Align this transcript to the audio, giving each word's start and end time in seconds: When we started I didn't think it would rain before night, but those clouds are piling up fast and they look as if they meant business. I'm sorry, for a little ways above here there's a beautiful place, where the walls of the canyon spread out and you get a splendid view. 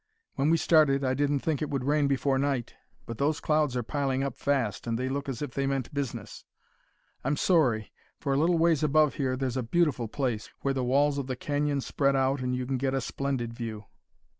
When 0.33 0.49
we 0.49 0.57
started 0.57 1.03
I 1.03 1.13
didn't 1.13 1.41
think 1.41 1.61
it 1.61 1.69
would 1.69 1.83
rain 1.83 2.07
before 2.07 2.39
night, 2.39 2.73
but 3.05 3.19
those 3.19 3.39
clouds 3.39 3.77
are 3.77 3.83
piling 3.83 4.23
up 4.23 4.35
fast 4.35 4.87
and 4.87 4.97
they 4.97 5.07
look 5.07 5.29
as 5.29 5.43
if 5.43 5.53
they 5.53 5.67
meant 5.67 5.93
business. 5.93 6.43
I'm 7.23 7.37
sorry, 7.37 7.93
for 8.19 8.33
a 8.33 8.37
little 8.37 8.57
ways 8.57 8.81
above 8.81 9.13
here 9.21 9.37
there's 9.37 9.57
a 9.57 9.61
beautiful 9.61 10.07
place, 10.07 10.49
where 10.61 10.73
the 10.73 10.83
walls 10.83 11.19
of 11.19 11.27
the 11.27 11.35
canyon 11.35 11.81
spread 11.81 12.15
out 12.15 12.41
and 12.41 12.55
you 12.55 12.65
get 12.65 12.95
a 12.95 12.99
splendid 12.99 13.53
view. 13.53 13.85